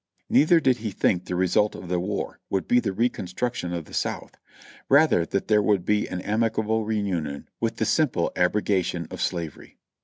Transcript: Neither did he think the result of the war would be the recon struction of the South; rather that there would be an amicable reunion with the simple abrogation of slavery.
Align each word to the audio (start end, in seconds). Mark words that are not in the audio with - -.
Neither 0.31 0.59
did 0.59 0.77
he 0.77 0.89
think 0.89 1.25
the 1.25 1.35
result 1.35 1.75
of 1.75 1.87
the 1.87 1.99
war 1.99 2.39
would 2.49 2.67
be 2.67 2.79
the 2.79 2.91
recon 2.91 3.27
struction 3.27 3.71
of 3.71 3.85
the 3.85 3.93
South; 3.93 4.33
rather 4.89 5.27
that 5.27 5.47
there 5.47 5.61
would 5.61 5.85
be 5.85 6.07
an 6.07 6.21
amicable 6.21 6.83
reunion 6.85 7.47
with 7.59 7.75
the 7.75 7.85
simple 7.85 8.31
abrogation 8.35 9.07
of 9.11 9.21
slavery. 9.21 9.77